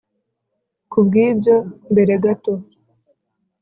ku 0.91 0.97
bwibyo 1.05 1.55
mbere 1.91 2.13
gato 2.23 2.53